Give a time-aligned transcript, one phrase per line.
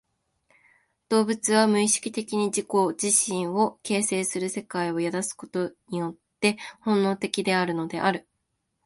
[1.09, 2.67] 動物は無意識的に自己
[2.99, 8.27] 自身を形成する世界を宿すことによって本能的であるのである。